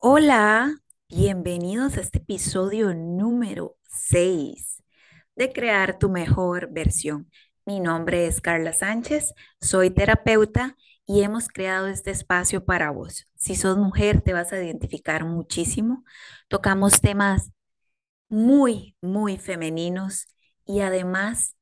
Hola, 0.00 0.76
bienvenidos 1.08 1.96
a 1.96 2.00
este 2.00 2.18
episodio 2.18 2.94
número 2.94 3.76
6 3.88 4.80
de 5.34 5.52
Crear 5.52 5.98
tu 5.98 6.08
mejor 6.08 6.68
versión. 6.70 7.28
Mi 7.66 7.80
nombre 7.80 8.26
es 8.28 8.40
Carla 8.40 8.72
Sánchez, 8.72 9.34
soy 9.60 9.90
terapeuta 9.90 10.76
y 11.04 11.22
hemos 11.22 11.48
creado 11.48 11.88
este 11.88 12.12
espacio 12.12 12.64
para 12.64 12.92
vos. 12.92 13.26
Si 13.34 13.56
sos 13.56 13.76
mujer, 13.76 14.20
te 14.20 14.32
vas 14.32 14.52
a 14.52 14.62
identificar 14.62 15.24
muchísimo. 15.24 16.04
Tocamos 16.46 17.00
temas 17.00 17.50
muy, 18.28 18.96
muy 19.00 19.36
femeninos 19.36 20.28
y 20.64 20.80
además 20.80 21.56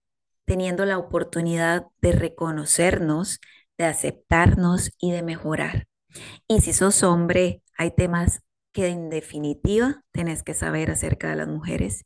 teniendo 0.44 0.84
la 0.84 0.98
oportunidad 0.98 1.86
de 2.02 2.12
reconocernos, 2.12 3.40
de 3.78 3.86
aceptarnos 3.86 4.90
y 4.98 5.12
de 5.12 5.22
mejorar. 5.22 5.88
Y 6.46 6.60
si 6.60 6.74
sos 6.74 7.02
hombre, 7.02 7.62
hay 7.78 7.90
temas 7.92 8.42
que 8.72 8.88
en 8.88 9.10
definitiva 9.10 10.02
tenés 10.12 10.42
que 10.42 10.54
saber 10.54 10.90
acerca 10.90 11.30
de 11.30 11.36
las 11.36 11.48
mujeres. 11.48 12.04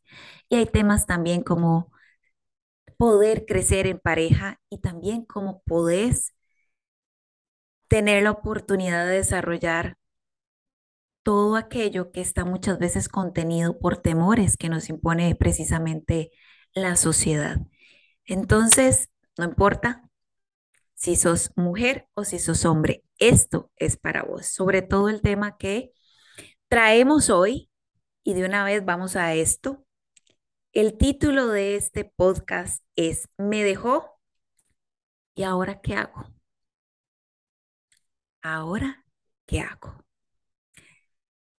Y 0.48 0.56
hay 0.56 0.66
temas 0.66 1.06
también 1.06 1.42
como 1.42 1.92
poder 2.98 3.46
crecer 3.46 3.86
en 3.88 3.98
pareja 3.98 4.60
y 4.70 4.78
también 4.78 5.24
cómo 5.24 5.62
podés 5.66 6.34
tener 7.88 8.22
la 8.22 8.30
oportunidad 8.30 9.04
de 9.06 9.16
desarrollar 9.16 9.98
todo 11.22 11.56
aquello 11.56 12.12
que 12.12 12.20
está 12.20 12.44
muchas 12.44 12.78
veces 12.78 13.08
contenido 13.08 13.78
por 13.78 13.98
temores 13.98 14.56
que 14.56 14.68
nos 14.68 14.88
impone 14.88 15.34
precisamente 15.34 16.30
la 16.74 16.96
sociedad. 16.96 17.58
Entonces, 18.26 19.10
no 19.38 19.46
importa 19.46 20.09
si 21.00 21.16
sos 21.16 21.50
mujer 21.56 22.08
o 22.12 22.24
si 22.24 22.38
sos 22.38 22.66
hombre, 22.66 23.02
esto 23.18 23.72
es 23.76 23.96
para 23.96 24.22
vos, 24.22 24.46
sobre 24.46 24.82
todo 24.82 25.08
el 25.08 25.22
tema 25.22 25.56
que 25.56 25.92
traemos 26.68 27.30
hoy 27.30 27.70
y 28.22 28.34
de 28.34 28.44
una 28.44 28.64
vez 28.64 28.84
vamos 28.84 29.16
a 29.16 29.34
esto. 29.34 29.86
El 30.72 30.98
título 30.98 31.48
de 31.48 31.76
este 31.76 32.04
podcast 32.04 32.84
es 32.96 33.30
Me 33.38 33.64
dejó 33.64 34.20
y 35.34 35.44
ahora 35.44 35.80
qué 35.80 35.94
hago. 35.94 36.26
Ahora 38.42 39.06
qué 39.46 39.60
hago. 39.60 40.04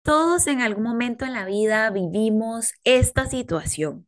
Todos 0.03 0.45
en 0.45 0.61
algún 0.61 0.83
momento 0.83 1.25
en 1.25 1.33
la 1.33 1.45
vida 1.45 1.89
vivimos 1.89 2.73
esta 2.83 3.25
situación. 3.25 4.07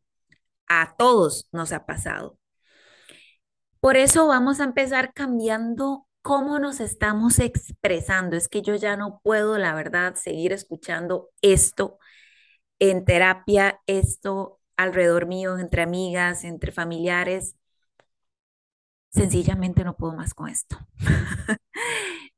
A 0.68 0.94
todos 0.96 1.48
nos 1.50 1.72
ha 1.72 1.86
pasado. 1.86 2.38
Por 3.84 3.98
eso 3.98 4.26
vamos 4.26 4.60
a 4.60 4.64
empezar 4.64 5.12
cambiando 5.12 6.06
cómo 6.22 6.58
nos 6.58 6.80
estamos 6.80 7.38
expresando. 7.38 8.34
Es 8.34 8.48
que 8.48 8.62
yo 8.62 8.76
ya 8.76 8.96
no 8.96 9.20
puedo, 9.22 9.58
la 9.58 9.74
verdad, 9.74 10.14
seguir 10.14 10.54
escuchando 10.54 11.28
esto 11.42 11.98
en 12.78 13.04
terapia, 13.04 13.82
esto 13.86 14.58
alrededor 14.78 15.26
mío, 15.26 15.58
entre 15.58 15.82
amigas, 15.82 16.44
entre 16.44 16.72
familiares. 16.72 17.56
Sencillamente 19.10 19.84
no 19.84 19.98
puedo 19.98 20.14
más 20.14 20.32
con 20.32 20.48
esto. 20.48 20.78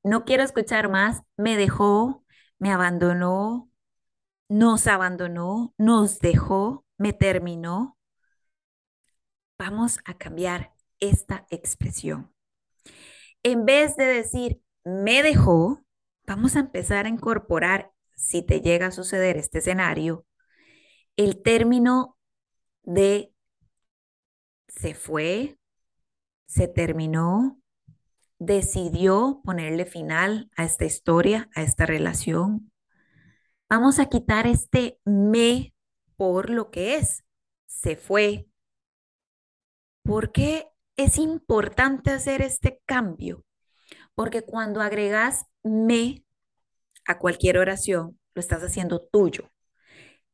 no 0.02 0.24
quiero 0.24 0.42
escuchar 0.42 0.88
más. 0.90 1.22
Me 1.36 1.56
dejó, 1.56 2.24
me 2.58 2.72
abandonó, 2.72 3.70
nos 4.48 4.88
abandonó, 4.88 5.72
nos 5.78 6.18
dejó, 6.18 6.84
me 6.98 7.12
terminó. 7.12 7.96
Vamos 9.58 10.00
a 10.04 10.14
cambiar 10.14 10.75
esta 11.00 11.46
expresión. 11.50 12.32
En 13.42 13.64
vez 13.64 13.96
de 13.96 14.04
decir 14.04 14.60
me 14.84 15.22
dejó, 15.22 15.84
vamos 16.26 16.56
a 16.56 16.60
empezar 16.60 17.06
a 17.06 17.10
incorporar, 17.10 17.90
si 18.14 18.42
te 18.42 18.60
llega 18.60 18.86
a 18.86 18.92
suceder 18.92 19.36
este 19.36 19.58
escenario, 19.58 20.24
el 21.16 21.42
término 21.42 22.16
de 22.82 23.32
se 24.68 24.94
fue, 24.94 25.58
se 26.46 26.68
terminó, 26.68 27.60
decidió 28.38 29.40
ponerle 29.44 29.86
final 29.86 30.50
a 30.56 30.64
esta 30.64 30.84
historia, 30.84 31.50
a 31.54 31.62
esta 31.62 31.86
relación. 31.86 32.70
Vamos 33.68 33.98
a 33.98 34.06
quitar 34.06 34.46
este 34.46 34.98
me 35.04 35.74
por 36.16 36.50
lo 36.50 36.70
que 36.70 36.96
es. 36.96 37.24
Se 37.66 37.96
fue. 37.96 38.48
¿Por 40.02 40.30
qué 40.32 40.68
es 40.96 41.18
importante 41.18 42.10
hacer 42.10 42.42
este 42.42 42.80
cambio 42.86 43.44
porque 44.16 44.42
cuando 44.42 44.80
agregas 44.80 45.44
me 45.62 46.24
a 47.06 47.18
cualquier 47.18 47.58
oración, 47.58 48.18
lo 48.34 48.40
estás 48.40 48.62
haciendo 48.62 49.00
tuyo. 49.00 49.52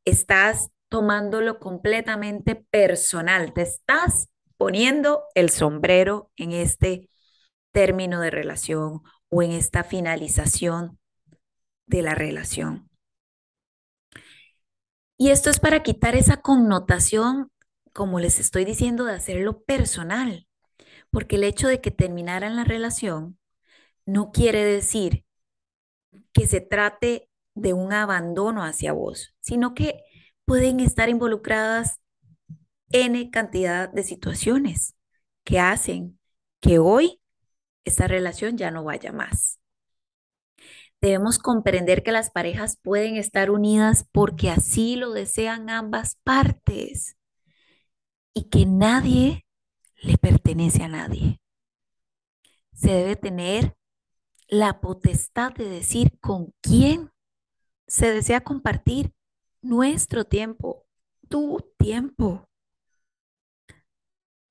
Estás 0.06 0.70
tomándolo 0.88 1.58
completamente 1.58 2.54
personal. 2.54 3.52
Te 3.52 3.62
estás 3.62 4.28
poniendo 4.56 5.24
el 5.34 5.50
sombrero 5.50 6.30
en 6.36 6.52
este 6.52 7.10
término 7.72 8.20
de 8.20 8.30
relación 8.30 9.02
o 9.28 9.42
en 9.42 9.50
esta 9.52 9.84
finalización 9.84 10.98
de 11.86 12.02
la 12.02 12.14
relación. 12.14 12.88
Y 15.18 15.30
esto 15.30 15.50
es 15.50 15.60
para 15.60 15.82
quitar 15.82 16.14
esa 16.14 16.38
connotación, 16.38 17.50
como 17.92 18.20
les 18.20 18.38
estoy 18.38 18.64
diciendo, 18.64 19.04
de 19.04 19.14
hacerlo 19.14 19.62
personal 19.64 20.46
porque 21.12 21.36
el 21.36 21.44
hecho 21.44 21.68
de 21.68 21.80
que 21.80 21.92
terminaran 21.92 22.56
la 22.56 22.64
relación 22.64 23.38
no 24.06 24.32
quiere 24.32 24.64
decir 24.64 25.24
que 26.32 26.46
se 26.48 26.60
trate 26.60 27.28
de 27.54 27.74
un 27.74 27.92
abandono 27.92 28.64
hacia 28.64 28.92
vos, 28.92 29.34
sino 29.40 29.74
que 29.74 30.02
pueden 30.44 30.80
estar 30.80 31.08
involucradas 31.08 32.00
N 32.90 33.30
cantidad 33.30 33.88
de 33.90 34.02
situaciones 34.02 34.94
que 35.44 35.60
hacen 35.60 36.18
que 36.60 36.78
hoy 36.78 37.20
esta 37.84 38.08
relación 38.08 38.56
ya 38.56 38.70
no 38.70 38.84
vaya 38.84 39.12
más. 39.12 39.58
Debemos 41.00 41.38
comprender 41.38 42.02
que 42.02 42.12
las 42.12 42.30
parejas 42.30 42.78
pueden 42.80 43.16
estar 43.16 43.50
unidas 43.50 44.06
porque 44.12 44.50
así 44.50 44.96
lo 44.96 45.12
desean 45.12 45.68
ambas 45.68 46.16
partes 46.22 47.16
y 48.34 48.48
que 48.48 48.66
nadie 48.66 49.44
le 50.02 50.18
pertenece 50.18 50.82
a 50.82 50.88
nadie. 50.88 51.40
Se 52.72 52.90
debe 52.92 53.16
tener 53.16 53.76
la 54.48 54.80
potestad 54.80 55.52
de 55.54 55.68
decir 55.68 56.18
con 56.20 56.52
quién 56.60 57.10
se 57.86 58.10
desea 58.10 58.42
compartir 58.42 59.14
nuestro 59.62 60.24
tiempo, 60.24 60.86
tu 61.28 61.72
tiempo. 61.78 62.48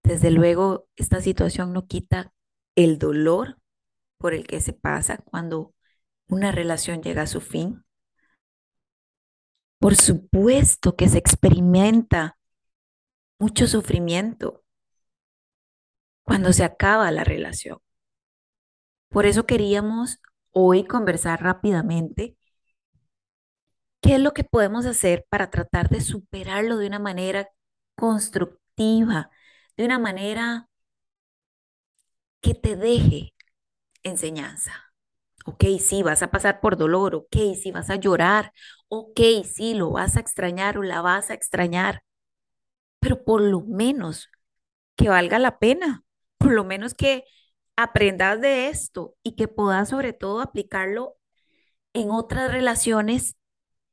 Desde 0.03 0.31
luego, 0.31 0.88
esta 0.95 1.22
situación 1.22 1.73
no 1.73 1.85
quita 1.85 2.33
el 2.75 2.97
dolor 2.97 3.59
por 4.18 4.33
el 4.33 4.47
que 4.47 4.62
se 4.62 4.73
pasa 4.73 5.18
cuando 5.18 5.73
una 6.28 6.51
relación 6.51 7.01
llega 7.01 7.23
a 7.23 7.28
su 7.28 7.41
fin. 7.41 7.83
Por 9.79 9.95
supuesto 9.95 10.95
que 10.95 11.09
se 11.09 11.18
experimenta 11.18 12.38
mucho 13.39 13.68
sufrimiento, 13.68 14.60
cuando 16.23 16.53
se 16.53 16.63
acaba 16.63 17.11
la 17.11 17.23
relación. 17.23 17.79
Por 19.09 19.25
eso 19.27 19.45
queríamos 19.45 20.19
hoy 20.51 20.85
conversar 20.85 21.41
rápidamente 21.43 22.35
qué 24.01 24.15
es 24.15 24.19
lo 24.21 24.33
que 24.33 24.43
podemos 24.43 24.85
hacer 24.85 25.25
para 25.29 25.49
tratar 25.49 25.89
de 25.89 26.01
superarlo 26.01 26.77
de 26.77 26.87
una 26.87 26.99
manera 26.99 27.49
constructiva, 27.95 29.29
de 29.77 29.85
una 29.85 29.99
manera 29.99 30.67
que 32.41 32.53
te 32.53 32.75
deje 32.75 33.33
enseñanza. 34.03 34.73
Ok, 35.45 35.65
sí, 35.79 36.03
vas 36.03 36.24
a 36.24 36.31
pasar 36.31 36.62
por 36.62 36.77
dolor, 36.77 37.15
ok, 37.15 37.38
sí, 37.62 37.71
vas 37.71 37.89
a 37.89 37.95
llorar, 37.97 38.53
ok, 38.89 39.19
sí, 39.45 39.75
lo 39.75 39.91
vas 39.91 40.17
a 40.17 40.21
extrañar 40.21 40.77
o 40.77 40.83
la 40.83 41.01
vas 41.01 41.31
a 41.31 41.35
extrañar, 41.35 42.03
pero 43.00 43.24
por 43.24 43.41
lo 43.41 43.62
menos 43.62 44.29
que 44.97 45.09
valga 45.09 45.39
la 45.39 45.59
pena, 45.59 46.03
por 46.41 46.53
lo 46.53 46.63
menos 46.63 46.93
que 46.93 47.25
aprendas 47.75 48.41
de 48.41 48.69
esto 48.69 49.15
y 49.23 49.35
que 49.35 49.47
puedas 49.47 49.89
sobre 49.89 50.13
todo 50.13 50.41
aplicarlo 50.41 51.17
en 51.93 52.11
otras 52.11 52.51
relaciones, 52.51 53.38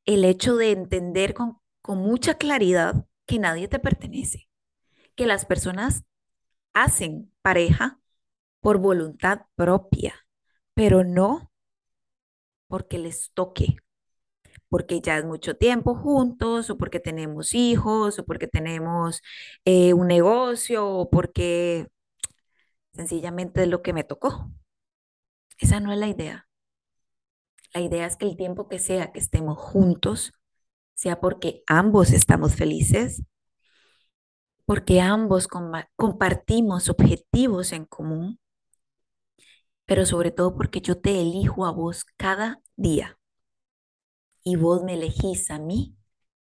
el 0.07 0.25
hecho 0.25 0.57
de 0.57 0.73
entender 0.73 1.35
con, 1.35 1.59
con 1.83 1.99
mucha 1.99 2.35
claridad 2.35 3.07
que 3.27 3.39
nadie 3.39 3.69
te 3.69 3.79
pertenece, 3.79 4.49
que 5.17 5.27
las 5.27 5.47
personas 5.47 6.05
hacen 6.75 7.33
pareja 7.43 8.01
por 8.61 8.79
voluntad 8.79 9.43
propia, 9.57 10.15
pero 10.75 11.05
no 11.05 11.53
porque 12.69 12.99
les 12.99 13.31
toque, 13.33 13.77
porque 14.69 15.01
ya 15.01 15.19
es 15.19 15.25
mucho 15.25 15.57
tiempo 15.57 15.95
juntos, 15.95 16.71
o 16.71 16.79
porque 16.79 17.01
tenemos 17.01 17.55
hijos, 17.55 18.19
o 18.19 18.25
porque 18.27 18.49
tenemos 18.49 19.23
eh, 19.65 19.95
un 19.95 20.09
negocio, 20.09 20.87
o 20.89 21.11
porque 21.11 21.89
Sencillamente 22.99 23.63
es 23.63 23.69
lo 23.69 23.81
que 23.81 23.95
me 23.95 24.05
tocó. 24.05 24.51
Esa 25.61 25.79
no 25.79 25.93
es 25.93 25.99
la 26.01 26.09
idea. 26.09 26.49
La 27.73 27.81
idea 27.81 28.05
es 28.07 28.17
que 28.17 28.27
el 28.27 28.37
tiempo 28.37 28.69
que 28.69 28.79
sea 28.79 29.11
que 29.11 29.21
estemos 29.21 29.57
juntos 29.59 30.35
sea 30.95 31.21
porque 31.21 31.63
ambos 31.67 32.11
estamos 32.13 32.57
felices, 32.57 33.23
porque 34.67 35.01
ambos 35.01 35.49
compartimos 35.97 36.89
objetivos 36.89 37.73
en 37.73 37.87
común, 37.87 38.39
pero 39.87 40.07
sobre 40.07 40.31
todo 40.31 40.55
porque 40.55 40.81
yo 40.81 40.99
te 41.01 41.21
elijo 41.21 41.67
a 41.67 41.73
vos 41.73 42.05
cada 42.17 42.61
día 42.77 43.19
y 44.43 44.57
vos 44.57 44.83
me 44.83 44.95
elegís 44.95 45.49
a 45.51 45.59
mí 45.61 45.97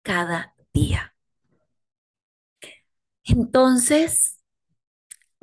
cada 0.03 0.55
día. 0.75 1.15
Entonces, 3.25 4.34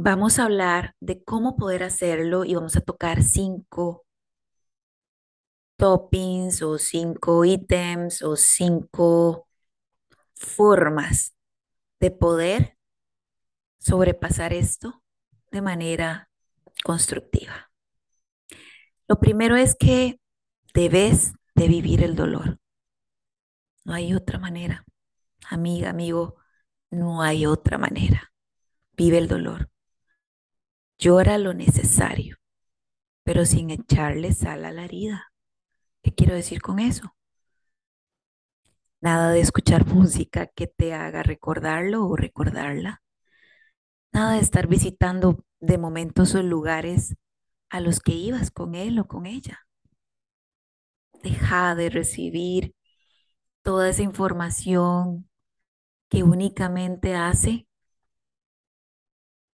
vamos 0.03 0.39
a 0.39 0.45
hablar 0.45 0.95
de 1.00 1.24
cómo 1.24 1.56
poder 1.56 1.83
hacerlo 1.83 2.44
y 2.44 2.56
vamos 2.56 2.75
a 2.75 2.81
tocar 2.81 3.21
cinco 3.21 4.03
toppings 5.77 6.63
o 6.63 6.80
cinco 6.80 7.45
ítems 7.45 8.24
o 8.24 8.36
cinco 8.36 9.48
formas 10.33 11.36
de 12.00 12.09
poder 12.09 12.77
sobrepasar 13.77 14.53
esto 14.53 15.03
de 15.51 15.62
manera 15.62 16.30
constructiva. 16.83 17.71
Lo 19.07 19.19
primero 19.19 19.56
es 19.56 19.75
que 19.75 20.19
debes 20.74 21.33
de 21.53 21.68
vivir 21.68 22.03
el 22.03 22.15
dolor. 22.15 22.59
No 23.83 23.94
hay 23.94 24.15
otra 24.15 24.39
manera. 24.39 24.83
Amiga, 25.48 25.92
amigo, 25.92 26.38
no 26.89 27.21
hay 27.21 27.45
otra 27.45 27.77
manera. 27.77 28.33
Vive 28.94 29.19
el 29.19 29.27
dolor. 29.27 29.71
Llora 31.01 31.39
lo 31.39 31.56
necesario, 31.56 32.38
pero 33.24 33.44
sin 33.45 33.71
echarle 33.71 34.33
sal 34.33 34.65
a 34.65 34.71
la 34.71 34.86
herida. 34.86 35.33
¿Qué 36.03 36.13
quiero 36.13 36.36
decir 36.36 36.62
con 36.62 36.77
eso? 36.77 37.15
Nada 39.01 39.31
de 39.31 39.39
escuchar 39.39 39.86
música 39.88 40.45
que 40.45 40.68
te 40.68 40.94
haga 40.94 41.24
recordarlo 41.24 42.06
o 42.06 42.15
recordarla. 42.15 43.01
Nada 44.13 44.33
de 44.33 44.42
estar 44.42 44.68
visitando 44.68 45.44
de 45.59 45.80
momentos 45.80 46.36
o 46.36 46.44
lugares 46.44 47.15
a 47.71 47.80
los 47.80 48.00
que 48.00 48.12
ibas 48.12 48.51
con 48.51 48.75
él 48.75 49.00
o 49.00 49.07
con 49.07 49.25
ella. 49.25 49.62
Deja 51.24 51.74
de 51.74 51.89
recibir 51.89 52.75
toda 53.63 53.89
esa 53.89 54.03
información 54.03 55.27
que 56.09 56.21
únicamente 56.21 57.15
hace 57.15 57.68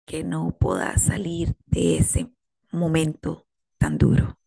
que 0.08 0.24
no 0.24 0.58
puedas 0.58 1.04
salir 1.04 1.58
de 1.66 1.98
ese 1.98 2.32
momento 2.72 3.46
tan 3.78 3.98
duro. 3.98 4.40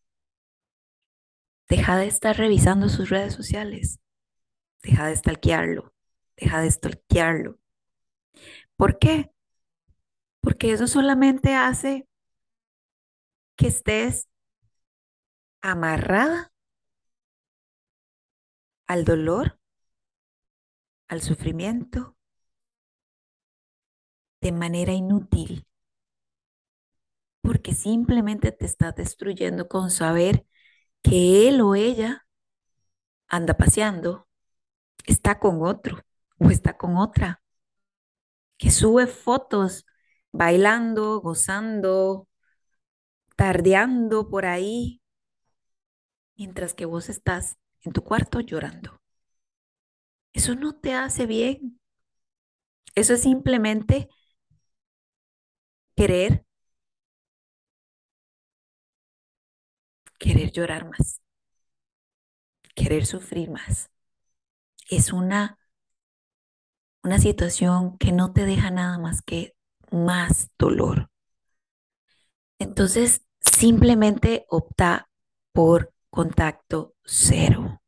Deja 1.69 1.99
de 1.99 2.07
estar 2.07 2.37
revisando 2.37 2.89
sus 2.89 3.11
redes 3.11 3.35
sociales. 3.35 4.01
Deja 4.83 5.07
de 5.07 5.15
stalkearlo. 5.15 5.95
Deja 6.37 6.63
de 6.63 6.71
stalkearlo. 6.71 7.61
¿Por 8.75 8.99
qué? 8.99 9.33
Porque 10.41 10.73
eso 10.73 10.87
solamente 10.87 11.55
hace 11.55 12.09
que 13.57 13.67
estés 13.67 14.31
amarrada 15.61 16.55
al 18.87 19.05
dolor, 19.05 19.61
al 21.09 21.21
sufrimiento, 21.21 22.17
de 24.41 24.53
manera 24.53 24.93
inútil, 24.93 25.67
porque 27.43 27.75
simplemente 27.75 28.53
te 28.53 28.67
estás 28.67 28.95
destruyendo 28.97 29.69
con 29.69 29.91
saber 29.91 30.47
que 31.03 31.49
él 31.49 31.61
o 31.63 31.75
ella 31.75 32.27
anda 33.29 33.55
paseando, 33.57 34.29
está 35.07 35.39
con 35.39 35.63
otro 35.63 36.03
o 36.39 36.51
está 36.51 36.77
con 36.77 36.97
otra, 36.97 37.43
que 38.59 38.71
sube 38.71 39.07
fotos 39.07 39.87
bailando, 40.33 41.21
gozando, 41.21 42.29
tardeando 43.37 44.29
por 44.29 44.47
ahí, 44.47 45.01
mientras 46.37 46.75
que 46.75 46.85
vos 46.85 47.09
estás 47.09 47.57
en 47.83 47.93
tu 47.93 48.03
cuarto 48.05 48.41
llorando. 48.41 49.01
Eso 50.33 50.55
no 50.55 50.75
te 50.75 50.95
hace 50.95 51.27
bien. 51.27 51.81
Eso 52.95 53.15
es 53.15 53.23
simplemente 53.23 54.09
querer, 56.01 56.47
querer 60.19 60.51
llorar 60.51 60.89
más, 60.89 61.21
querer 62.75 63.05
sufrir 63.05 63.51
más. 63.51 63.91
Es 64.89 65.13
una, 65.13 65.59
una 67.03 67.19
situación 67.19 67.99
que 67.99 68.13
no 68.13 68.33
te 68.33 68.47
deja 68.47 68.71
nada 68.71 68.97
más 68.97 69.21
que 69.21 69.55
más 69.91 70.49
dolor. 70.59 71.11
Entonces, 72.59 73.27
simplemente 73.43 74.47
opta 74.49 75.11
por 75.53 75.93
contacto 76.09 76.95
cero. 77.05 77.83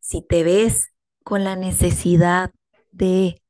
Si 0.00 0.22
te 0.22 0.42
ves 0.42 0.88
con 1.22 1.44
la 1.44 1.54
necesidad 1.54 2.50
de 2.92 3.42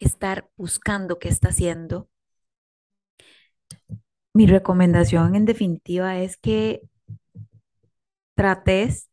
estar 0.00 0.50
buscando 0.56 1.20
qué 1.20 1.28
está 1.28 1.50
haciendo, 1.50 2.09
mi 4.34 4.46
recomendación 4.46 5.34
en 5.34 5.44
definitiva 5.44 6.18
es 6.18 6.36
que 6.36 6.82
trates 8.34 9.10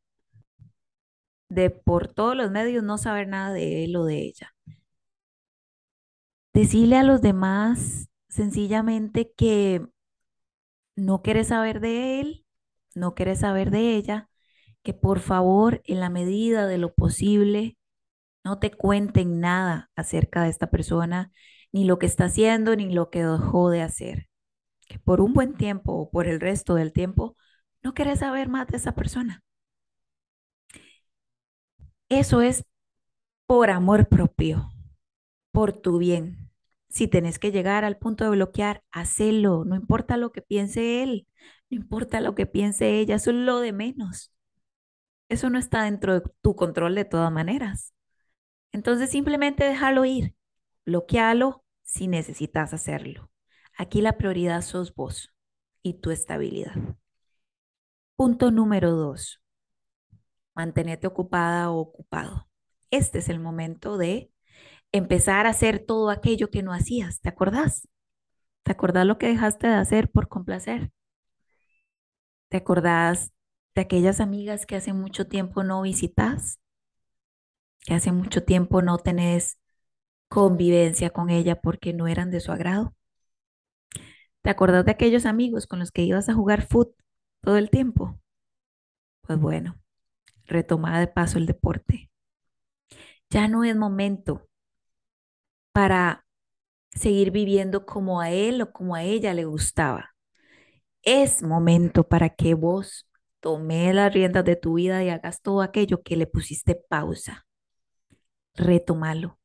de 1.50 1.70
por 1.70 2.08
todos 2.08 2.36
los 2.36 2.52
medios 2.52 2.84
no 2.84 2.98
saber 2.98 3.28
nada 3.28 3.54
de 3.54 3.84
él 3.86 3.96
o 3.96 4.06
de 4.06 4.20
ella. 4.20 4.54
Decirle 6.54 6.98
a 6.98 7.04
los 7.04 7.22
demás 7.22 8.10
sencillamente 8.30 9.32
que 9.36 9.86
no 10.96 11.22
quieres 11.22 11.48
saber 11.48 11.80
de 11.80 12.20
él, 12.20 12.46
no 12.96 13.14
quieres 13.16 13.40
saber 13.40 13.72
de 13.72 13.96
ella, 13.96 14.30
que 14.84 14.94
por 14.94 15.20
favor, 15.20 15.82
en 15.86 16.00
la 16.00 16.10
medida 16.10 16.68
de 16.68 16.78
lo 16.78 16.94
posible, 16.94 17.78
no 18.44 18.60
te 18.60 18.72
cuenten 18.72 19.40
nada 19.40 19.92
acerca 19.96 20.44
de 20.44 20.50
esta 20.50 20.70
persona, 20.72 21.32
ni 21.72 21.86
lo 21.86 22.00
que 22.00 22.06
está 22.08 22.26
haciendo, 22.26 22.76
ni 22.76 22.92
lo 22.94 23.10
que 23.10 23.24
dejó 23.24 23.70
de 23.70 23.82
hacer. 23.82 24.27
Que 24.88 25.00
por 25.00 25.22
un 25.22 25.34
buen 25.34 25.56
tiempo 25.56 25.94
o 25.94 26.10
por 26.10 26.28
el 26.28 26.40
resto 26.40 26.76
del 26.76 26.94
tiempo, 26.94 27.36
no 27.84 27.94
quieres 27.94 28.20
saber 28.20 28.50
más 28.50 28.68
de 28.68 28.78
esa 28.78 28.94
persona. 28.96 29.44
Eso 32.10 32.42
es 32.42 32.64
por 33.48 33.70
amor 33.70 34.08
propio, 34.10 34.72
por 35.52 35.74
tu 35.74 35.98
bien. 36.00 36.52
Si 36.90 37.08
tenés 37.08 37.40
que 37.40 37.52
llegar 37.52 37.86
al 37.86 37.98
punto 37.98 38.24
de 38.26 38.32
bloquear, 38.32 38.84
hacelo. 38.92 39.66
No 39.66 39.76
importa 39.76 40.18
lo 40.18 40.32
que 40.32 40.42
piense 40.42 41.04
él, 41.04 41.28
no 41.70 41.78
importa 41.78 42.22
lo 42.22 42.36
que 42.36 42.46
piense 42.46 43.00
ella, 43.00 43.16
eso 43.16 43.32
es 43.32 43.38
lo 43.38 43.60
de 43.60 43.74
menos. 43.74 44.34
Eso 45.30 45.50
no 45.50 45.60
está 45.60 45.84
dentro 45.84 46.14
de 46.20 46.24
tu 46.42 46.56
control 46.56 46.96
de 46.96 47.06
todas 47.06 47.32
maneras. 47.32 47.94
Entonces 48.72 49.12
simplemente 49.12 49.66
déjalo 49.66 50.06
ir, 50.06 50.36
bloquealo 50.86 51.66
si 51.84 52.08
necesitas 52.08 52.74
hacerlo. 52.74 53.30
Aquí 53.78 54.02
la 54.02 54.18
prioridad 54.18 54.62
sos 54.62 54.94
vos 54.94 55.34
y 55.84 55.94
tu 56.02 56.12
estabilidad. 56.12 56.74
Punto 58.18 58.52
número 58.52 58.92
dos, 58.92 59.42
mantenerte 60.56 61.08
ocupada 61.08 61.70
o 61.72 61.80
ocupado. 61.80 62.48
Este 62.92 63.20
es 63.20 63.30
el 63.30 63.40
momento 63.40 63.98
de 63.98 64.32
empezar 64.92 65.48
a 65.48 65.52
hacer 65.52 65.80
todo 65.86 66.10
aquello 66.10 66.50
que 66.50 66.64
no 66.64 66.74
hacías. 66.74 67.22
¿Te 67.22 67.30
acordás? 67.30 67.88
¿Te 68.64 68.74
acordás 68.74 69.06
lo 69.08 69.18
que 69.18 69.28
dejaste 69.28 69.68
de 69.68 69.76
hacer 69.76 70.12
por 70.12 70.30
complacer? 70.30 70.92
¿Te 72.50 72.58
acordás 72.58 73.32
de 73.76 73.82
aquellas 73.82 74.20
amigas 74.20 74.66
que 74.66 74.76
hace 74.76 74.94
mucho 74.94 75.28
tiempo 75.28 75.64
no 75.64 75.82
visitas? 75.82 76.60
Que 77.86 77.96
hace 77.96 78.12
mucho 78.12 78.44
tiempo 78.44 78.82
no 78.84 78.98
tenés 79.00 79.58
convivencia 80.30 81.12
con 81.12 81.30
ella 81.32 81.62
porque 81.62 81.94
no 81.94 82.08
eran 82.08 82.32
de 82.32 82.42
su 82.42 82.52
agrado. 82.52 82.97
¿Te 84.48 84.52
acordás 84.52 84.86
de 84.86 84.92
aquellos 84.92 85.26
amigos 85.26 85.68
con 85.68 85.80
los 85.80 85.92
que 85.92 86.04
ibas 86.04 86.30
a 86.30 86.34
jugar 86.34 86.66
fútbol 86.66 86.96
todo 87.42 87.58
el 87.58 87.70
tiempo? 87.70 88.18
Pues 89.24 89.38
bueno, 89.38 89.78
retoma 90.46 91.02
de 91.02 91.08
paso 91.08 91.38
el 91.38 91.46
deporte. 91.46 92.10
Ya 93.30 93.50
no 93.50 93.66
es 93.66 93.76
momento 93.76 94.48
para 95.74 96.26
seguir 96.92 97.32
viviendo 97.32 97.86
como 97.86 98.22
a 98.22 98.32
él 98.32 98.62
o 98.62 98.72
como 98.72 98.96
a 98.96 99.04
ella 99.04 99.34
le 99.34 99.44
gustaba. 99.44 100.16
Es 101.02 101.44
momento 101.44 102.08
para 102.08 102.30
que 102.30 102.54
vos 102.54 103.12
tomes 103.42 103.94
las 103.94 104.14
riendas 104.14 104.46
de 104.46 104.56
tu 104.56 104.76
vida 104.76 105.04
y 105.04 105.10
hagas 105.10 105.42
todo 105.42 105.62
aquello 105.62 106.04
que 106.04 106.16
le 106.16 106.26
pusiste 106.26 106.74
pausa. 106.74 107.46
Retomalo. 108.56 109.42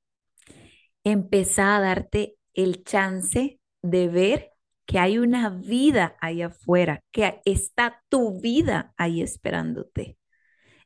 Empezá 1.03 1.75
a 1.75 1.81
darte 1.81 2.37
el 2.55 2.85
chance 2.85 3.59
de 3.83 4.07
ver 4.07 4.52
que 4.93 4.99
hay 4.99 5.17
una 5.17 5.49
vida 5.49 6.19
ahí 6.21 6.43
afuera, 6.43 7.03
que 7.13 7.41
está 7.47 8.05
tu 8.11 8.43
vida 8.43 8.93
ahí 8.99 9.23
esperándote 9.23 10.19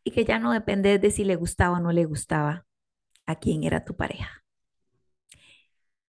y 0.05 0.13
que 0.13 0.25
ya 0.25 0.39
no 0.39 0.53
depende 0.53 1.01
de 1.01 1.11
si 1.11 1.25
le 1.25 1.35
gustaba 1.35 1.79
o 1.79 1.81
no 1.81 1.91
le 1.91 2.05
gustaba 2.05 2.67
a 3.27 3.35
quién 3.35 3.65
era 3.65 3.85
tu 3.85 3.97
pareja. 3.97 4.45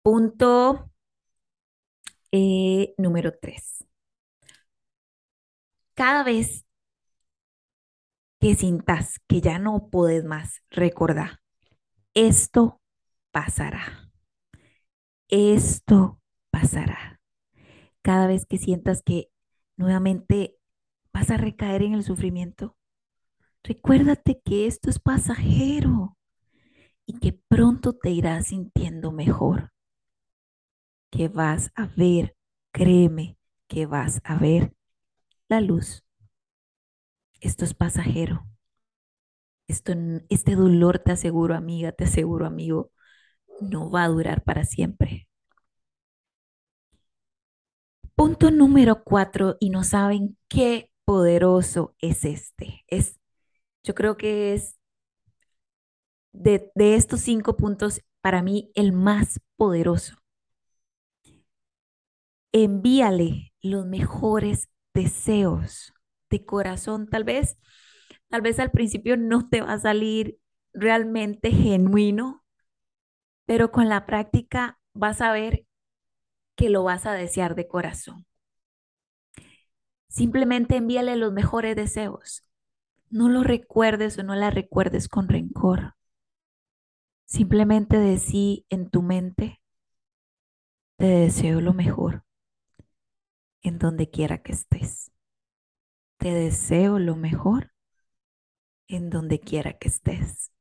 Punto 0.04 0.92
eh, 2.32 2.94
número 3.00 3.34
tres. 3.42 3.84
Cada 5.96 6.24
vez 6.24 6.68
que 8.40 8.54
sintas 8.54 9.20
que 9.28 9.42
ya 9.42 9.58
no 9.58 9.90
puedes 9.90 10.24
más, 10.24 10.62
recordar, 10.70 11.40
esto 12.14 12.80
pasará. 13.32 14.12
Esto 15.30 16.22
pasará. 16.52 17.07
Cada 18.08 18.26
vez 18.26 18.46
que 18.46 18.58
sientas 18.58 19.04
que 19.04 19.30
nuevamente 19.76 20.56
vas 21.12 21.30
a 21.30 21.36
recaer 21.36 21.82
en 21.82 21.94
el 21.94 22.06
sufrimiento, 22.06 22.78
recuérdate 23.64 24.40
que 24.46 24.66
esto 24.66 24.90
es 24.90 24.98
pasajero 24.98 26.18
y 27.06 27.20
que 27.20 27.34
pronto 27.34 27.92
te 27.92 28.12
irás 28.12 28.48
sintiendo 28.48 29.12
mejor. 29.12 29.74
Que 31.12 31.28
vas 31.28 31.74
a 31.76 31.88
ver, 31.88 32.38
créeme, 32.72 33.38
que 33.68 33.86
vas 33.86 34.22
a 34.24 34.38
ver 34.38 34.74
la 35.50 35.60
luz. 35.60 36.06
Esto 37.42 37.66
es 37.66 37.74
pasajero. 37.74 38.48
Esto, 39.68 39.92
este 40.30 40.56
dolor, 40.56 41.00
te 41.00 41.12
aseguro, 41.12 41.54
amiga, 41.54 41.92
te 41.92 42.06
aseguro, 42.06 42.46
amigo, 42.46 42.90
no 43.60 43.92
va 43.92 44.06
a 44.06 44.10
durar 44.10 44.44
para 44.46 44.64
siempre. 44.64 45.27
Punto 48.18 48.50
número 48.50 49.04
cuatro, 49.04 49.58
y 49.60 49.70
no 49.70 49.84
saben 49.84 50.40
qué 50.50 50.90
poderoso 51.06 51.96
es 52.00 52.26
este. 52.26 52.84
Es, 52.88 53.20
yo 53.84 53.96
creo 53.96 54.18
que 54.18 54.56
es 54.56 54.80
de, 56.32 56.72
de 56.74 56.96
estos 56.96 57.22
cinco 57.22 57.58
puntos, 57.58 58.02
para 58.22 58.42
mí, 58.42 58.72
el 58.74 58.92
más 58.92 59.40
poderoso. 59.56 60.16
Envíale 62.52 63.54
los 63.62 63.86
mejores 63.86 64.68
deseos 64.96 65.94
de 66.32 66.44
corazón. 66.44 67.08
Tal 67.08 67.24
vez, 67.24 67.60
tal 68.30 68.42
vez 68.42 68.60
al 68.60 68.72
principio 68.72 69.16
no 69.16 69.48
te 69.48 69.62
va 69.62 69.74
a 69.74 69.80
salir 69.80 70.40
realmente 70.74 71.52
genuino, 71.52 72.44
pero 73.46 73.72
con 73.72 73.90
la 73.90 74.08
práctica 74.08 74.80
vas 74.94 75.22
a 75.22 75.32
ver 75.32 75.67
que 76.58 76.70
lo 76.70 76.84
vas 76.84 77.06
a 77.06 77.14
desear 77.14 77.56
de 77.56 77.68
corazón. 77.68 78.26
Simplemente 80.10 80.76
envíale 80.76 81.16
los 81.16 81.32
mejores 81.32 81.76
deseos. 81.76 82.44
No 83.10 83.30
lo 83.30 83.44
recuerdes 83.44 84.18
o 84.18 84.24
no 84.24 84.36
la 84.36 84.50
recuerdes 84.50 85.08
con 85.08 85.30
rencor. 85.30 85.94
Simplemente 87.26 87.98
decí 87.98 88.66
en 88.70 88.90
tu 88.90 89.02
mente, 89.02 89.62
te 90.98 91.06
deseo 91.06 91.62
lo 91.62 91.74
mejor 91.74 92.24
en 93.62 93.78
donde 93.78 94.10
quiera 94.10 94.42
que 94.42 94.54
estés. 94.54 95.12
Te 96.18 96.34
deseo 96.34 96.98
lo 96.98 97.16
mejor 97.16 97.72
en 98.88 99.10
donde 99.10 99.40
quiera 99.40 99.74
que 99.74 99.90
estés. 99.90 100.52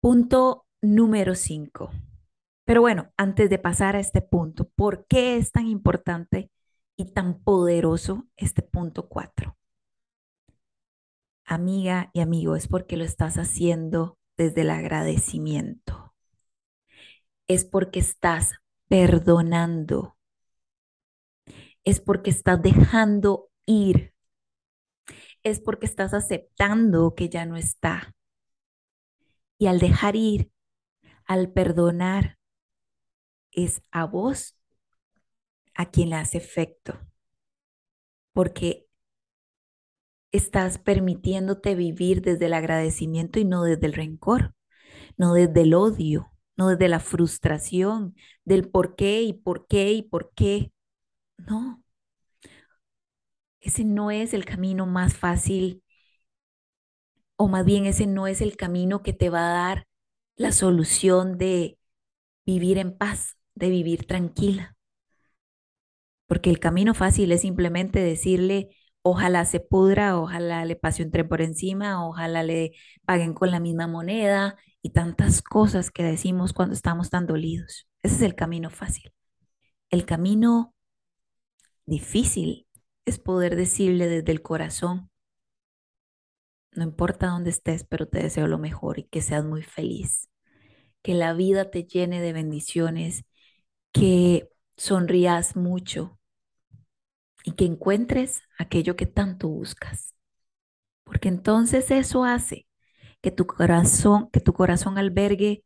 Punto 0.00 0.66
número 0.80 1.34
5. 1.34 1.90
Pero 2.72 2.80
bueno, 2.80 3.12
antes 3.18 3.50
de 3.50 3.58
pasar 3.58 3.96
a 3.96 4.00
este 4.00 4.22
punto, 4.22 4.66
¿por 4.66 5.04
qué 5.04 5.36
es 5.36 5.52
tan 5.52 5.66
importante 5.66 6.50
y 6.96 7.12
tan 7.12 7.38
poderoso 7.38 8.26
este 8.38 8.62
punto 8.62 9.10
4? 9.10 9.58
Amiga 11.44 12.08
y 12.14 12.20
amigo, 12.20 12.56
es 12.56 12.68
porque 12.68 12.96
lo 12.96 13.04
estás 13.04 13.36
haciendo 13.36 14.16
desde 14.38 14.62
el 14.62 14.70
agradecimiento. 14.70 16.14
Es 17.46 17.66
porque 17.66 18.00
estás 18.00 18.54
perdonando 18.88 20.16
es 21.84 22.00
porque 22.00 22.30
estás 22.30 22.62
dejando 22.62 23.50
ir, 23.66 24.14
es 25.42 25.60
porque 25.60 25.84
estás 25.84 26.14
aceptando 26.14 27.14
que 27.14 27.28
ya 27.28 27.44
no 27.44 27.56
está. 27.56 28.14
Y 29.58 29.66
al 29.66 29.78
dejar 29.78 30.16
ir, 30.16 30.50
al 31.26 31.52
perdonar, 31.52 32.38
es 33.52 33.82
a 33.90 34.04
vos 34.06 34.56
a 35.74 35.90
quien 35.90 36.08
le 36.10 36.16
hace 36.16 36.38
efecto, 36.38 36.98
porque 38.32 38.86
estás 40.32 40.78
permitiéndote 40.78 41.74
vivir 41.74 42.22
desde 42.22 42.46
el 42.46 42.54
agradecimiento 42.54 43.38
y 43.38 43.44
no 43.44 43.62
desde 43.64 43.86
el 43.86 43.92
rencor, 43.92 44.54
no 45.16 45.34
desde 45.34 45.62
el 45.62 45.74
odio, 45.74 46.32
no 46.56 46.68
desde 46.68 46.88
la 46.88 47.00
frustración 47.00 48.16
del 48.44 48.68
por 48.68 48.96
qué 48.96 49.22
y 49.22 49.32
por 49.34 49.66
qué 49.66 49.92
y 49.92 50.02
por 50.02 50.32
qué. 50.34 50.72
No. 51.38 51.82
Ese 53.60 53.84
no 53.84 54.10
es 54.10 54.34
el 54.34 54.44
camino 54.44 54.84
más 54.86 55.14
fácil, 55.16 55.82
o 57.36 57.48
más 57.48 57.64
bien 57.64 57.86
ese 57.86 58.06
no 58.06 58.26
es 58.26 58.40
el 58.40 58.56
camino 58.56 59.02
que 59.02 59.12
te 59.12 59.30
va 59.30 59.48
a 59.50 59.52
dar 59.52 59.86
la 60.36 60.52
solución 60.52 61.38
de 61.38 61.78
vivir 62.46 62.78
en 62.78 62.96
paz, 62.96 63.36
de 63.54 63.70
vivir 63.70 64.06
tranquila. 64.06 64.76
Porque 66.26 66.50
el 66.50 66.60
camino 66.60 66.94
fácil 66.94 67.32
es 67.32 67.42
simplemente 67.42 68.00
decirle, 68.00 68.70
ojalá 69.02 69.44
se 69.44 69.60
pudra, 69.60 70.18
ojalá 70.18 70.64
le 70.64 70.76
pase 70.76 71.02
un 71.02 71.10
tren 71.10 71.28
por 71.28 71.42
encima, 71.42 72.06
ojalá 72.06 72.42
le 72.42 72.72
paguen 73.04 73.34
con 73.34 73.50
la 73.50 73.60
misma 73.60 73.86
moneda 73.86 74.56
y 74.80 74.90
tantas 74.90 75.42
cosas 75.42 75.90
que 75.90 76.02
decimos 76.02 76.52
cuando 76.52 76.74
estamos 76.74 77.10
tan 77.10 77.26
dolidos. 77.26 77.88
Ese 78.02 78.16
es 78.16 78.22
el 78.22 78.34
camino 78.34 78.70
fácil. 78.70 79.12
El 79.90 80.06
camino 80.06 80.74
difícil 81.86 82.66
es 83.04 83.18
poder 83.18 83.56
decirle 83.56 84.08
desde 84.08 84.32
el 84.32 84.42
corazón, 84.42 85.10
no 86.74 86.84
importa 86.84 87.28
dónde 87.28 87.50
estés, 87.50 87.84
pero 87.84 88.08
te 88.08 88.22
deseo 88.22 88.46
lo 88.46 88.58
mejor 88.58 88.98
y 88.98 89.04
que 89.04 89.20
seas 89.20 89.44
muy 89.44 89.62
feliz, 89.62 90.28
que 91.02 91.14
la 91.14 91.34
vida 91.34 91.70
te 91.70 91.84
llene 91.84 92.20
de 92.20 92.32
bendiciones, 92.32 93.24
que 93.92 94.48
sonrías 94.76 95.56
mucho 95.56 96.18
y 97.44 97.52
que 97.52 97.64
encuentres 97.64 98.42
aquello 98.58 98.96
que 98.96 99.06
tanto 99.06 99.48
buscas. 99.48 100.14
Porque 101.04 101.28
entonces 101.28 101.90
eso 101.90 102.24
hace 102.24 102.66
que 103.22 103.30
tu 103.30 103.46
corazón, 103.46 104.30
que 104.32 104.40
tu 104.40 104.52
corazón 104.52 104.98
albergue 104.98 105.64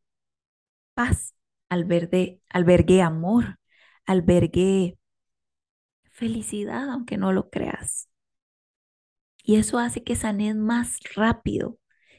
paz, 0.95 1.35
albergue, 1.69 2.41
albergue 2.51 3.03
amor, 3.03 3.59
albergue 4.07 4.99
felicidad, 6.11 6.91
aunque 6.91 7.17
no 7.17 7.33
lo 7.33 7.49
creas. 7.51 8.09
Y 9.43 9.57
eso 9.57 9.79
hace 9.79 10.03
que 10.03 10.17
sanes 10.17 10.57
más 10.57 10.99
rápido, 11.15 11.79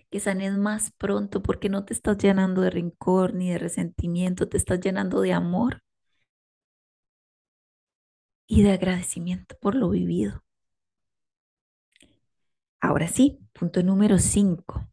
que 0.09 0.19
sanes 0.19 0.57
más 0.57 0.91
pronto, 0.97 1.43
porque 1.43 1.69
no 1.69 1.83
te 1.85 1.93
estás 1.93 2.17
llenando 2.17 2.61
de 2.61 2.69
rencor 2.69 3.33
ni 3.33 3.51
de 3.51 3.57
resentimiento, 3.59 4.47
te 4.47 4.57
estás 4.57 4.79
llenando 4.79 5.21
de 5.21 5.33
amor 5.33 5.83
y 8.47 8.63
de 8.63 8.71
agradecimiento 8.71 9.55
por 9.59 9.75
lo 9.75 9.89
vivido. 9.89 10.43
Ahora 12.79 13.07
sí, 13.07 13.39
punto 13.53 13.83
número 13.83 14.17
5. 14.17 14.89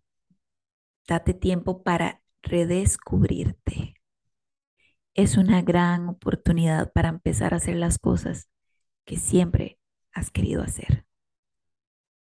Date 1.06 1.34
tiempo 1.34 1.82
para 1.82 2.22
redescubrirte. 2.42 3.94
Es 5.14 5.36
una 5.36 5.62
gran 5.62 6.08
oportunidad 6.08 6.92
para 6.92 7.08
empezar 7.08 7.54
a 7.54 7.58
hacer 7.58 7.76
las 7.76 7.98
cosas 7.98 8.48
que 9.04 9.16
siempre 9.16 9.78
has 10.12 10.30
querido 10.30 10.62
hacer. 10.62 11.06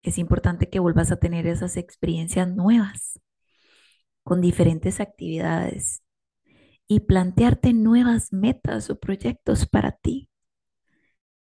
Es 0.02 0.18
importante 0.18 0.68
que 0.68 0.80
vuelvas 0.80 1.12
a 1.12 1.16
tener 1.16 1.46
esas 1.46 1.76
experiencias 1.76 2.48
nuevas 2.48 3.20
con 4.24 4.40
diferentes 4.40 5.00
actividades 5.00 6.02
y 6.88 7.00
plantearte 7.00 7.72
nuevas 7.72 8.32
metas 8.32 8.90
o 8.90 8.98
proyectos 8.98 9.66
para 9.66 9.92
ti. 9.92 10.28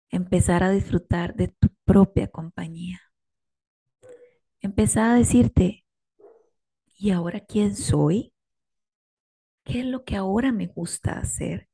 Empezar 0.09 0.63
a 0.63 0.71
disfrutar 0.71 1.35
de 1.35 1.49
tu 1.49 1.69
propia 1.83 2.27
compañía. 2.27 3.01
Empezar 4.61 5.11
a 5.11 5.15
decirte, 5.15 5.85
¿y 6.97 7.11
ahora 7.11 7.39
quién 7.39 7.75
soy? 7.75 8.33
¿Qué 9.63 9.79
es 9.81 9.85
lo 9.85 10.03
que 10.05 10.15
ahora 10.15 10.51
me 10.51 10.67
gusta 10.67 11.19
hacer? 11.19 11.67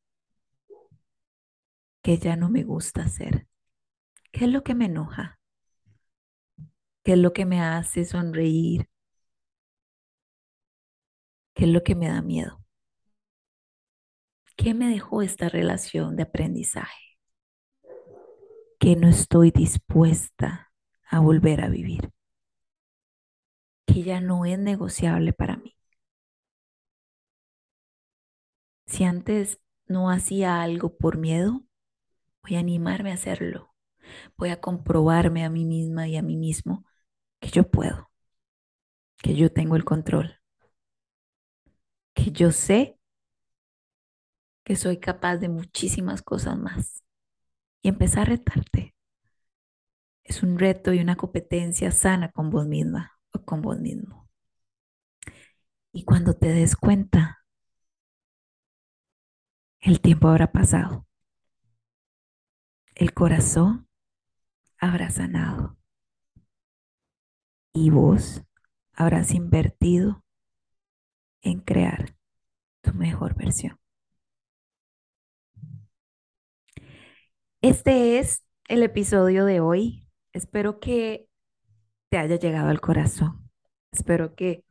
¿Qué 2.01 2.17
ya 2.17 2.35
no 2.35 2.49
me 2.49 2.63
gusta 2.63 3.03
hacer? 3.03 3.47
¿Qué 4.31 4.45
es 4.45 4.51
lo 4.51 4.63
que 4.63 4.75
me 4.75 4.85
enoja? 4.85 5.39
¿Qué 7.03 7.13
es 7.13 7.17
lo 7.17 7.33
que 7.33 7.45
me 7.45 7.61
hace 7.61 8.05
sonreír? 8.05 8.87
¿Qué 11.53 11.65
es 11.65 11.69
lo 11.71 11.83
que 11.83 11.95
me 11.95 12.07
da 12.07 12.21
miedo? 12.21 12.63
¿Qué 14.55 14.73
me 14.73 14.87
dejó 14.89 15.21
esta 15.21 15.49
relación 15.49 16.15
de 16.15 16.23
aprendizaje? 16.23 17.10
Que 18.81 18.97
no 18.97 19.07
estoy 19.07 19.51
dispuesta 19.51 20.73
a 21.09 21.21
volver 21.21 21.63
a 21.63 21.69
vivir. 21.69 22.11
Que 23.85 24.03
ya 24.03 24.19
no 24.19 24.43
es 24.45 24.59
negociable 24.59 25.31
para 25.33 25.55
mí. 25.55 25.77
Si 28.85 29.03
antes 29.05 29.59
no 29.87 30.09
hacía 30.09 30.61
algo 30.61 30.97
por 30.97 31.17
miedo, 31.17 31.63
voy 32.43 32.55
a 32.57 32.59
animarme 32.59 33.11
a 33.11 33.15
hacerlo. 33.15 33.73
Voy 34.37 34.49
a 34.49 34.61
comprobarme 34.61 35.45
a 35.45 35.49
mí 35.49 35.65
misma 35.65 36.07
y 36.07 36.17
a 36.17 36.23
mí 36.23 36.37
mismo 36.37 36.85
que 37.39 37.49
yo 37.49 37.69
puedo, 37.71 38.09
que 39.23 39.35
yo 39.35 39.51
tengo 39.53 39.77
el 39.77 39.85
control, 39.85 40.41
que 42.13 42.31
yo 42.31 42.51
sé 42.51 42.97
que 44.63 44.75
soy 44.75 44.99
capaz 44.99 45.37
de 45.37 45.49
muchísimas 45.49 46.21
cosas 46.23 46.57
más. 46.57 47.03
Y 47.81 47.89
empezar 47.89 48.23
a 48.23 48.25
retarte. 48.25 48.95
Es 50.23 50.43
un 50.43 50.57
reto 50.59 50.93
y 50.93 50.99
una 50.99 51.15
competencia 51.15 51.91
sana 51.91 52.31
con 52.31 52.49
vos 52.49 52.67
misma 52.67 53.19
o 53.33 53.43
con 53.43 53.61
vos 53.61 53.79
mismo. 53.79 54.29
Y 55.93 56.05
cuando 56.05 56.33
te 56.33 56.47
des 56.47 56.75
cuenta, 56.75 57.39
el 59.81 59.99
tiempo 59.99 60.27
habrá 60.27 60.51
pasado. 60.51 61.07
El 62.95 63.13
corazón 63.13 63.89
habrá 64.77 65.09
sanado. 65.09 65.77
Y 67.73 67.89
vos 67.89 68.43
habrás 68.93 69.33
invertido 69.33 70.23
en 71.41 71.61
crear 71.61 72.15
tu 72.81 72.93
mejor 72.93 73.35
versión. 73.35 73.80
Este 77.61 78.17
es 78.17 78.43
el 78.69 78.81
episodio 78.81 79.45
de 79.45 79.59
hoy. 79.59 80.07
Espero 80.33 80.79
que 80.79 81.27
te 82.09 82.17
haya 82.17 82.37
llegado 82.37 82.69
al 82.69 82.81
corazón. 82.81 83.51
Espero 83.91 84.33
que 84.33 84.65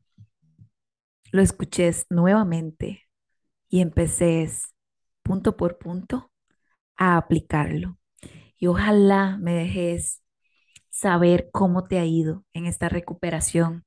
lo 1.30 1.40
escuches 1.40 2.06
nuevamente 2.10 3.08
y 3.68 3.80
empeces 3.80 4.74
punto 5.22 5.56
por 5.56 5.78
punto 5.78 6.32
a 6.96 7.16
aplicarlo. 7.16 7.96
Y 8.58 8.66
ojalá 8.66 9.38
me 9.38 9.54
dejes 9.54 10.20
saber 10.90 11.48
cómo 11.52 11.86
te 11.86 12.00
ha 12.00 12.04
ido 12.04 12.44
en 12.54 12.66
esta 12.66 12.88
recuperación 12.88 13.84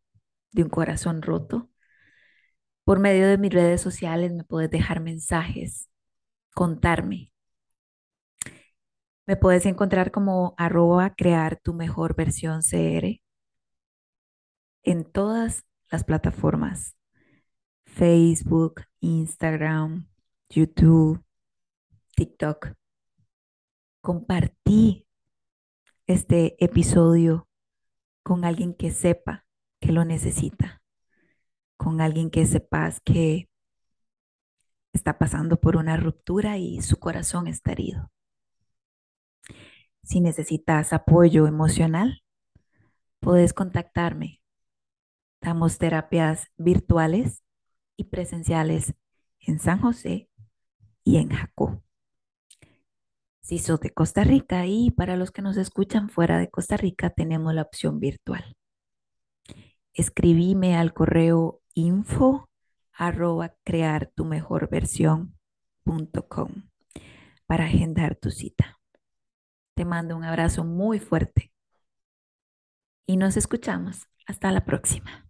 de 0.54 0.64
un 0.64 0.70
corazón 0.70 1.22
roto. 1.22 1.70
Por 2.86 3.00
medio 3.00 3.28
de 3.28 3.38
mis 3.38 3.52
redes 3.52 3.82
sociales 3.82 4.32
me 4.32 4.46
puedes 4.46 4.72
dejar 4.72 5.02
mensajes, 5.02 5.90
contarme 6.54 7.33
me 9.26 9.38
puedes 9.38 9.66
encontrar 9.66 10.12
como 10.12 10.54
arroba 10.58 11.14
crear 11.16 11.58
tu 11.58 11.74
mejor 11.74 12.16
versión 12.16 12.62
CR 12.62 13.22
en 14.84 15.06
todas 15.06 15.66
las 15.90 16.04
plataformas. 16.04 16.96
Facebook, 17.86 18.82
Instagram, 19.00 20.08
YouTube, 20.50 21.24
TikTok. 22.16 22.74
Compartí 24.02 25.08
este 26.08 26.56
episodio 26.64 27.48
con 28.24 28.44
alguien 28.46 28.74
que 28.74 28.92
sepa 28.92 29.46
que 29.80 29.92
lo 29.92 30.04
necesita, 30.06 30.82
con 31.78 32.02
alguien 32.02 32.30
que 32.30 32.46
sepas 32.46 33.00
que 33.02 33.50
está 34.94 35.18
pasando 35.18 35.60
por 35.60 35.78
una 35.78 35.98
ruptura 35.98 36.58
y 36.58 36.82
su 36.82 36.98
corazón 37.00 37.48
está 37.48 37.72
herido. 37.72 38.12
Si 40.04 40.20
necesitas 40.20 40.94
apoyo 40.94 41.48
emocional, 41.48 42.24
puedes 43.20 43.54
contactarme. 43.54 44.42
Damos 45.42 45.78
terapias 45.78 46.48
virtuales 46.58 47.44
y 47.98 48.06
presenciales 48.06 48.94
en 49.40 49.60
San 49.60 49.80
José 49.80 50.30
y 51.04 51.18
en 51.18 51.30
Jacó. 51.30 51.82
Si 53.42 53.60
sos 53.60 53.80
de 53.80 53.90
Costa 53.90 54.24
Rica 54.24 54.66
y 54.66 54.92
para 54.92 55.18
los 55.18 55.32
que 55.32 55.42
nos 55.42 55.58
escuchan 55.58 56.10
fuera 56.10 56.38
de 56.38 56.50
Costa 56.50 56.78
Rica, 56.78 57.10
tenemos 57.10 57.54
la 57.54 57.62
opción 57.64 58.00
virtual. 58.00 58.56
Escribime 59.94 60.78
al 60.78 60.94
correo 60.94 61.62
info 61.74 62.50
arroba 62.94 63.56
crear 63.64 64.12
tu 64.16 64.26
mejor 64.26 64.70
versión 64.70 65.38
para 67.48 67.66
agendar 67.66 68.16
tu 68.16 68.32
cita. 68.32 68.80
Te 69.76 69.86
mando 69.86 70.18
un 70.18 70.24
abrazo 70.24 70.64
muy 70.64 70.98
fuerte 71.00 71.52
y 73.08 73.16
nos 73.18 73.38
escuchamos. 73.38 74.08
Hasta 74.28 74.52
la 74.52 74.66
próxima. 74.66 75.23